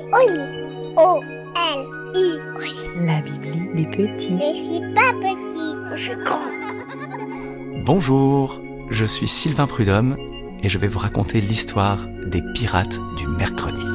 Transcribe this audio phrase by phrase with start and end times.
[0.00, 0.94] C'est Oli.
[0.96, 2.38] O-L-I.
[3.04, 4.38] La Bibli des petits.
[4.38, 6.40] Je suis pas petit, je suis grand.
[7.84, 8.60] Bonjour,
[8.90, 10.16] je suis Sylvain Prudhomme
[10.62, 13.89] et je vais vous raconter l'histoire des pirates du mercredi.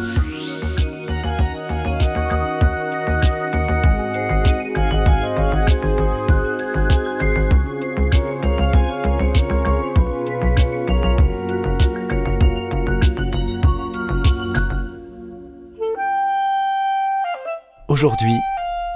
[18.06, 18.40] Aujourd'hui,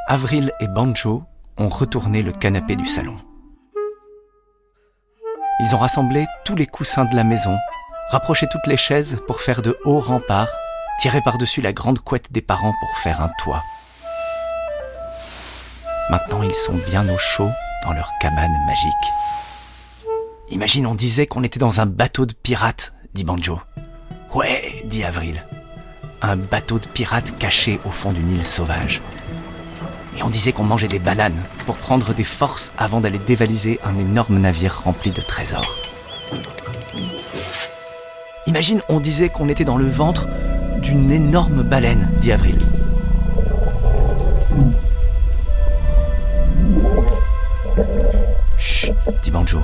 [0.06, 1.24] Avril et Banjo
[1.58, 3.18] ont retourné le canapé du salon.
[5.62, 7.58] Ils ont rassemblé tous les coussins de la maison,
[8.12, 10.52] rapproché toutes les chaises pour faire de hauts remparts,
[11.02, 13.64] tiré par-dessus la grande couette des parents pour faire un toit.
[16.12, 17.50] Maintenant, ils sont bien au chaud
[17.86, 18.94] dans leur cabane magique.
[20.52, 23.60] Imagine, on disait qu'on était dans un bateau de pirates, dit Banjo.
[24.36, 25.44] Ouais, dit Avril.
[26.22, 29.02] Un bateau de pirates caché au fond d'une île sauvage.
[30.18, 33.98] Et on disait qu'on mangeait des bananes pour prendre des forces avant d'aller dévaliser un
[33.98, 35.78] énorme navire rempli de trésors.
[38.48, 40.28] Imagine, on disait qu'on était dans le ventre
[40.82, 42.60] d'une énorme baleine, dit Avril.
[48.58, 49.62] Chut, dit Banjo.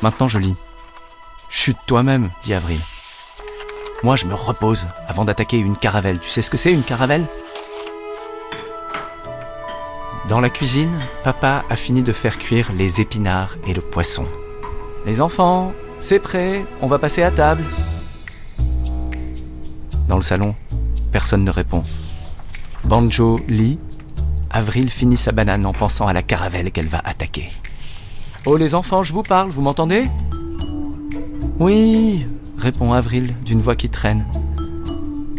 [0.00, 0.56] Maintenant je lis.
[1.48, 2.80] Chut toi-même, dit Avril.
[4.02, 6.18] Moi je me repose avant d'attaquer une caravelle.
[6.20, 7.26] Tu sais ce que c'est une caravelle?
[10.28, 14.26] Dans la cuisine, papa a fini de faire cuire les épinards et le poisson.
[15.04, 17.64] Les enfants, c'est prêt, on va passer à table.
[20.08, 20.54] Dans le salon,
[21.12, 21.84] personne ne répond.
[22.84, 23.78] Banjo lit.
[24.50, 27.50] Avril finit sa banane en pensant à la caravelle qu'elle va attaquer.
[28.46, 30.04] Oh les enfants, je vous parle, vous m'entendez?
[31.58, 32.26] Oui,
[32.60, 34.24] répond Avril d'une voix qui traîne.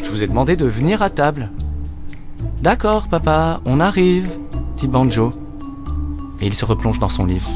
[0.04, 1.50] Je vous ai demandé de venir à table.
[2.62, 4.30] D'accord, papa, on arrive,
[4.78, 5.34] dit Banjo.
[6.42, 7.50] Et il se replonge dans son livre.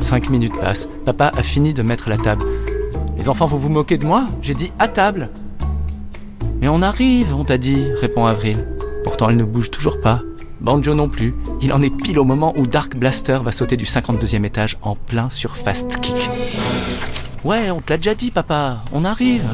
[0.00, 0.88] Cinq minutes passent.
[1.04, 2.44] Papa a fini de mettre la table.
[3.16, 4.26] Les enfants, vous vous moquez de moi?
[4.42, 5.28] J'ai dit à table.
[6.60, 8.66] Mais on arrive, on t'a dit, répond Avril.
[9.04, 10.22] Pourtant, elle ne bouge toujours pas.
[10.60, 11.34] Banjo non plus.
[11.60, 14.96] Il en est pile au moment où Dark Blaster va sauter du 52e étage en
[14.96, 16.30] plein sur Fast Kick.
[17.44, 18.82] Ouais, on te l'a déjà dit, papa.
[18.92, 19.48] On arrive.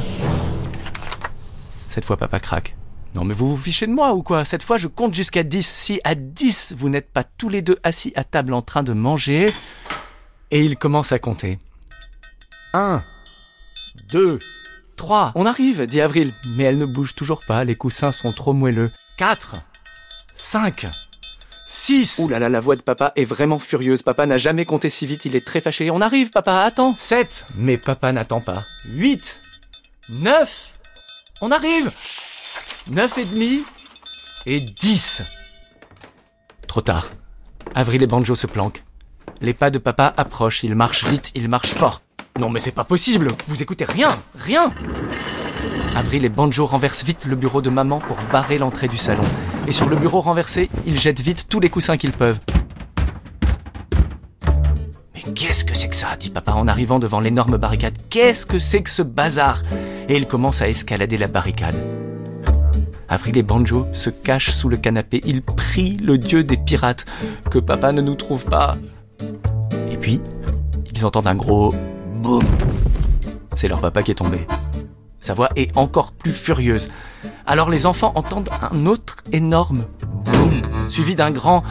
[1.88, 2.76] Cette fois, papa craque.
[3.14, 4.44] Non, mais vous vous fichez de moi ou quoi?
[4.44, 5.66] Cette fois, je compte jusqu'à 10.
[5.66, 8.92] Si à 10, vous n'êtes pas tous les deux assis à table en train de
[8.92, 9.52] manger.
[10.50, 11.58] Et il commence à compter.
[12.72, 13.02] 1,
[14.10, 14.38] 2,
[14.96, 15.32] 3.
[15.36, 16.32] On arrive, dit Avril.
[16.56, 17.64] Mais elle ne bouge toujours pas.
[17.64, 18.90] Les coussins sont trop moelleux.
[19.18, 19.56] 4,
[20.44, 20.86] 5,
[21.66, 22.18] 6.
[22.18, 24.02] Ouh là là, la voix de papa est vraiment furieuse.
[24.02, 25.90] Papa n'a jamais compté si vite, il est très fâché.
[25.90, 26.94] On arrive, papa, attends.
[26.96, 27.46] 7.
[27.56, 28.62] Mais papa n'attend pas.
[28.90, 29.40] 8,
[30.10, 30.72] 9.
[31.40, 31.90] On arrive.
[32.90, 33.64] 9 et demi
[34.44, 35.22] et 10.
[36.68, 37.08] Trop tard.
[37.74, 38.84] Avril et Banjo se planquent.
[39.40, 42.02] Les pas de papa approchent, il marche vite, il marche fort.
[42.38, 44.74] Non mais c'est pas possible, vous écoutez rien, rien
[45.96, 49.24] Avril et Banjo renversent vite le bureau de maman pour barrer l'entrée du salon.
[49.66, 52.38] Et sur le bureau renversé, ils jettent vite tous les coussins qu'ils peuvent.
[55.14, 57.96] Mais qu'est-ce que c'est que ça dit papa en arrivant devant l'énorme barricade.
[58.10, 59.62] Qu'est-ce que c'est que ce bazar?
[60.08, 61.76] Et il commence à escalader la barricade.
[63.08, 65.22] Avril et Banjo se cachent sous le canapé.
[65.24, 67.06] Ils prient le dieu des pirates
[67.50, 68.76] que papa ne nous trouve pas.
[69.90, 70.20] Et puis,
[70.94, 71.74] ils entendent un gros
[72.16, 72.44] boum.
[73.54, 74.46] C'est leur papa qui est tombé.
[75.20, 76.88] Sa voix est encore plus furieuse.
[77.46, 79.84] Alors les enfants entendent un autre énorme
[80.24, 81.62] boum, suivi d'un grand...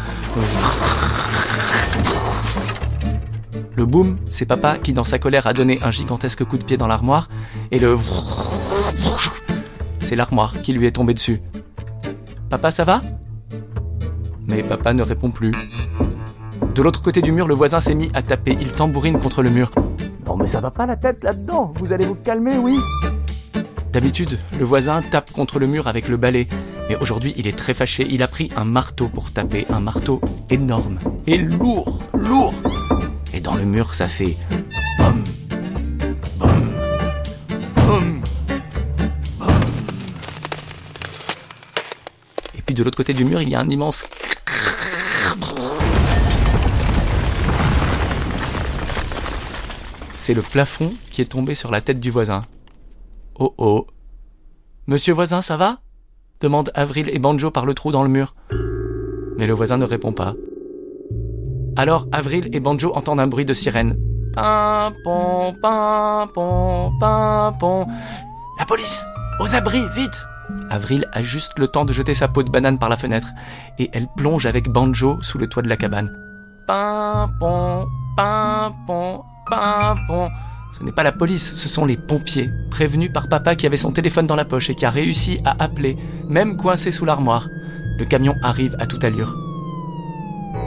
[3.76, 6.78] Le boum, c'est papa qui dans sa colère a donné un gigantesque coup de pied
[6.78, 7.28] dans l'armoire,
[7.72, 7.98] et le...
[10.00, 11.42] C'est l'armoire qui lui est tombée dessus.
[12.50, 13.02] Papa, ça va?
[14.48, 15.54] Mais papa ne répond plus.
[16.76, 18.58] De l'autre côté du mur, le voisin s'est mis à taper.
[18.60, 19.72] Il tambourine contre le mur.
[20.26, 21.74] Non mais ça va pas la tête là-dedans.
[21.80, 22.80] Vous allez vous calmer, oui
[23.92, 26.48] D'habitude, le voisin tape contre le mur avec le balai.
[26.90, 28.06] Mais aujourd'hui, il est très fâché.
[28.10, 29.66] Il a pris un marteau pour taper.
[29.70, 31.00] Un marteau énorme.
[31.28, 32.54] Et lourd, lourd.
[33.34, 34.38] Et dans le mur, ça fait...
[42.56, 44.06] Et puis de l'autre côté du mur, il y a un immense...
[50.20, 52.46] C'est le plafond qui est tombé sur la tête du voisin.
[53.38, 53.88] Oh oh.
[54.88, 55.82] Monsieur voisin, ça va?
[56.44, 58.36] Demande Avril et Banjo par le trou dans le mur.
[59.38, 60.34] Mais le voisin ne répond pas.
[61.78, 63.98] Alors Avril et Banjo entendent un bruit de sirène.
[64.36, 67.88] Pimpon, pimpon, pimpon.
[68.60, 69.06] La police
[69.40, 70.28] Aux abris, vite
[70.70, 73.30] Avril a juste le temps de jeter sa peau de banane par la fenêtre
[73.80, 76.12] et elle plonge avec Banjo sous le toit de la cabane.
[76.68, 77.88] Pimpon,
[78.18, 80.30] pimpon, pimpon.
[80.76, 83.92] Ce n'est pas la police, ce sont les pompiers, prévenus par papa qui avait son
[83.92, 85.96] téléphone dans la poche et qui a réussi à appeler,
[86.28, 87.48] même coincé sous l'armoire.
[88.00, 89.38] Le camion arrive à toute allure.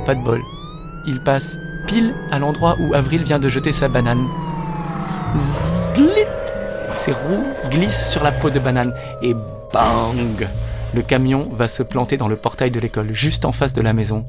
[0.04, 0.40] Pas de bol.
[1.08, 1.58] Il passe
[1.88, 4.28] pile à l'endroit où Avril vient de jeter sa banane.
[5.36, 6.28] Zlip
[6.94, 9.34] Ses roues glissent sur la peau de banane et
[9.72, 10.48] bang
[10.94, 13.92] Le camion va se planter dans le portail de l'école, juste en face de la
[13.92, 14.24] maison.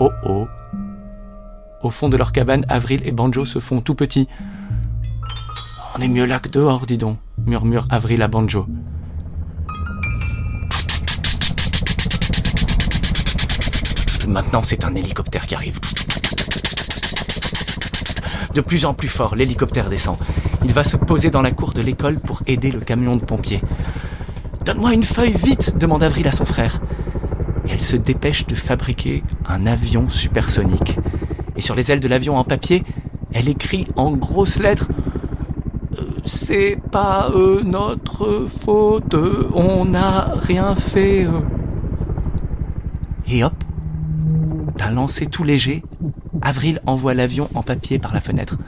[0.00, 0.48] Oh oh
[1.84, 4.26] Au fond de leur cabane, Avril et Banjo se font tout petits.
[5.94, 8.66] On est mieux là que dehors, dis donc, murmure Avril à Banjo.
[14.26, 15.78] Maintenant, c'est un hélicoptère qui arrive.
[18.54, 20.16] De plus en plus fort, l'hélicoptère descend.
[20.64, 23.60] Il va se poser dans la cour de l'école pour aider le camion de pompiers.
[24.64, 26.80] Donne-moi une feuille, vite demande Avril à son frère.
[27.68, 30.96] Elle se dépêche de fabriquer un avion supersonique.
[31.56, 32.84] Et sur les ailes de l'avion en papier,
[33.32, 34.88] elle écrit en grosses lettres
[35.98, 39.14] euh, C'est pas euh, notre faute,
[39.54, 41.24] on n'a rien fait.
[41.24, 41.40] euh.
[43.28, 43.54] Et hop,
[44.76, 45.82] d'un lancer tout léger,
[46.42, 48.58] Avril envoie l'avion en papier par la fenêtre.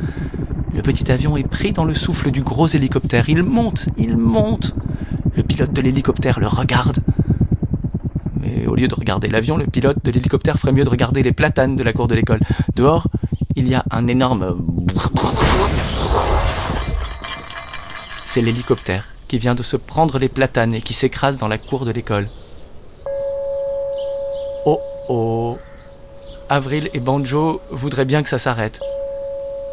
[0.74, 3.28] Le petit avion est pris dans le souffle du gros hélicoptère.
[3.28, 4.74] Il monte, il monte.
[5.36, 7.00] Le pilote de l'hélicoptère le regarde.
[8.46, 11.32] Mais au lieu de regarder l'avion, le pilote de l'hélicoptère ferait mieux de regarder les
[11.32, 12.40] platanes de la cour de l'école.
[12.74, 13.08] Dehors,
[13.56, 14.64] il y a un énorme...
[18.24, 21.84] C'est l'hélicoptère qui vient de se prendre les platanes et qui s'écrase dans la cour
[21.84, 22.28] de l'école.
[24.64, 25.58] Oh oh
[26.48, 28.78] Avril et Banjo voudraient bien que ça s'arrête.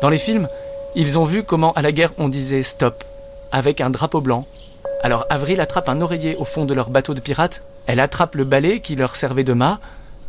[0.01, 0.47] Dans les films,
[0.95, 3.03] ils ont vu comment à la guerre on disait stop
[3.51, 4.47] avec un drapeau blanc.
[5.03, 8.45] Alors Avril attrape un oreiller au fond de leur bateau de pirates, elle attrape le
[8.45, 9.81] balai qui leur servait de mât.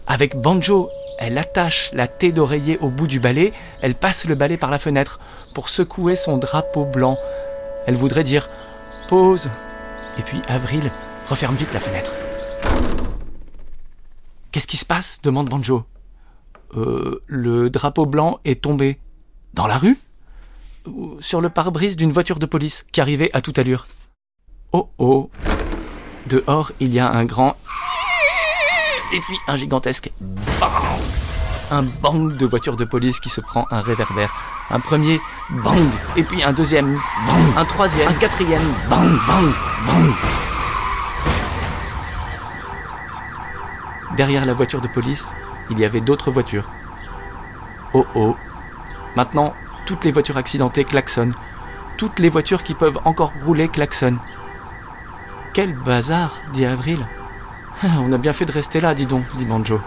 [0.08, 0.90] Avec Banjo,
[1.20, 4.80] elle attache la thé d'oreiller au bout du balai, elle passe le balai par la
[4.80, 5.20] fenêtre
[5.54, 7.16] pour secouer son drapeau blanc.
[7.86, 8.50] Elle voudrait dire
[9.08, 9.48] pause.
[10.18, 10.90] Et puis Avril
[11.28, 12.12] referme vite la fenêtre.
[14.50, 15.20] Qu'est-ce qui se passe?
[15.22, 15.84] demande Banjo.
[16.76, 18.98] Euh, le drapeau blanc est tombé.
[19.52, 20.00] Dans la rue
[20.86, 23.86] Ou Sur le pare-brise d'une voiture de police qui arrivait à toute allure.
[24.76, 25.30] Oh oh
[26.26, 27.54] Dehors, il y a un grand.
[29.12, 30.10] Et puis un gigantesque.
[30.60, 30.72] Bang
[31.70, 34.34] un bang de voiture de police qui se prend un réverbère.
[34.70, 35.78] Un premier bang,
[36.16, 39.52] et puis un deuxième bang, un troisième, un quatrième bang, bang,
[39.86, 40.12] bang.
[44.16, 45.28] Derrière la voiture de police,
[45.70, 46.68] il y avait d'autres voitures.
[47.92, 48.34] Oh oh.
[49.14, 49.54] Maintenant,
[49.86, 51.34] toutes les voitures accidentées klaxonnent.
[51.96, 54.18] Toutes les voitures qui peuvent encore rouler klaxonnent.
[55.54, 57.06] Quel bazar, dit Avril.
[57.84, 59.80] Ah, On a bien fait de rester là, dis donc, dit Banjo.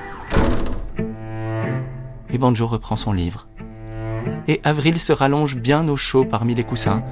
[2.30, 3.50] Et Banjo reprend son livre.
[4.48, 7.04] Et Avril se rallonge bien au chaud parmi les coussins.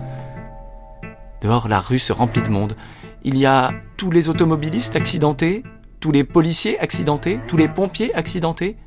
[1.42, 2.78] Dehors, la rue se remplit de monde.
[3.24, 5.64] Il y a tous les automobilistes accidentés,
[6.00, 8.78] tous les policiers accidentés, tous les pompiers accidentés,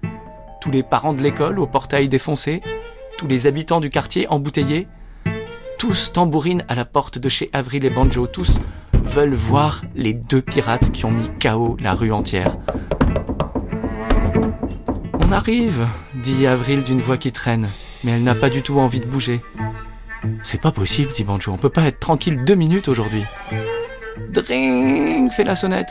[0.62, 2.62] tous les parents de l'école au portail défoncé,
[3.18, 4.88] tous les habitants du quartier embouteillés.
[5.78, 8.26] Tous tambourinent à la porte de chez Avril et Banjo.
[8.26, 8.58] Tous
[9.02, 12.56] veulent voir les deux pirates qui ont mis KO la rue entière.
[15.20, 17.68] On arrive, dit Avril d'une voix qui traîne,
[18.04, 19.42] mais elle n'a pas du tout envie de bouger.
[20.42, 23.24] C'est pas possible, dit Banjo, on peut pas être tranquille deux minutes aujourd'hui.
[24.30, 25.90] Dring fait la sonnette.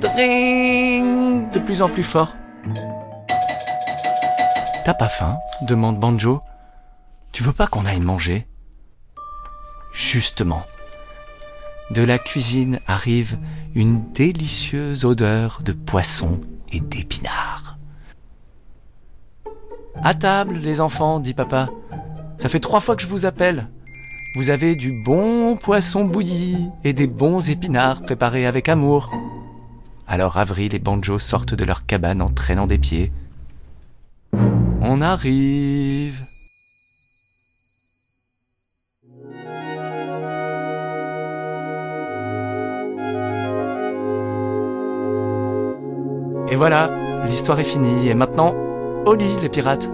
[0.00, 2.34] Dring de plus en plus fort.
[4.84, 5.36] T'as pas faim?
[5.62, 6.40] demande Banjo.
[7.32, 8.46] Tu veux pas qu'on aille manger?
[9.92, 10.64] Justement.
[11.90, 13.36] De la cuisine arrive
[13.74, 16.40] une délicieuse odeur de poisson
[16.72, 17.78] et d'épinards.
[20.02, 21.68] À table, les enfants, dit papa.
[22.38, 23.68] Ça fait trois fois que je vous appelle.
[24.36, 29.10] Vous avez du bon poisson bouilli et des bons épinards préparés avec amour.
[30.06, 33.10] Alors Avril et Banjo sortent de leur cabane en traînant des pieds.
[34.80, 36.24] On arrive.
[46.50, 46.90] Et voilà,
[47.24, 48.08] l'histoire est finie.
[48.08, 48.54] Et maintenant,
[49.06, 49.88] au lit, les pirates.